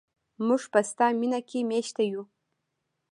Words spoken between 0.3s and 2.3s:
موږ په ستا مینه کې میشته یو.